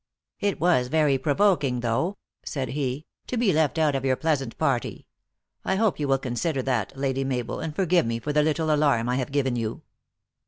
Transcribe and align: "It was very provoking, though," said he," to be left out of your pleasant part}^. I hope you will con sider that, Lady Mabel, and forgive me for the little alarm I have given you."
"It 0.39 0.59
was 0.59 0.87
very 0.87 1.19
provoking, 1.19 1.81
though," 1.81 2.17
said 2.43 2.69
he," 2.69 3.05
to 3.27 3.37
be 3.37 3.53
left 3.53 3.77
out 3.77 3.93
of 3.93 4.03
your 4.03 4.15
pleasant 4.15 4.57
part}^. 4.57 5.05
I 5.63 5.75
hope 5.75 5.99
you 5.99 6.07
will 6.07 6.17
con 6.17 6.35
sider 6.35 6.63
that, 6.63 6.97
Lady 6.97 7.23
Mabel, 7.23 7.59
and 7.59 7.75
forgive 7.75 8.07
me 8.07 8.17
for 8.17 8.33
the 8.33 8.41
little 8.41 8.73
alarm 8.73 9.07
I 9.09 9.17
have 9.17 9.31
given 9.31 9.55
you." 9.55 9.83